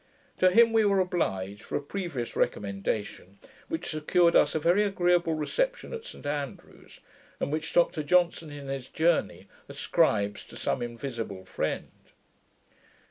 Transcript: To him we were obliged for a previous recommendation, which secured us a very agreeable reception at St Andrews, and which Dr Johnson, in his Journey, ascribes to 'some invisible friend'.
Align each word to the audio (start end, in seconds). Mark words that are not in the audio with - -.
To 0.39 0.49
him 0.49 0.73
we 0.73 0.83
were 0.83 0.99
obliged 0.99 1.61
for 1.61 1.77
a 1.77 1.83
previous 1.83 2.35
recommendation, 2.35 3.37
which 3.67 3.91
secured 3.91 4.35
us 4.35 4.55
a 4.55 4.59
very 4.59 4.81
agreeable 4.83 5.35
reception 5.35 5.93
at 5.93 6.05
St 6.07 6.25
Andrews, 6.25 7.01
and 7.39 7.51
which 7.51 7.71
Dr 7.73 8.01
Johnson, 8.01 8.49
in 8.51 8.67
his 8.67 8.87
Journey, 8.87 9.47
ascribes 9.69 10.43
to 10.45 10.57
'some 10.57 10.81
invisible 10.81 11.45
friend'. 11.45 11.91